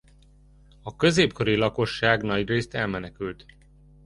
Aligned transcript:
A 0.83 0.95
középkori 0.95 1.55
lakosság 1.55 2.21
nagyrészt 2.21 2.73
elmenekült. 2.73 3.45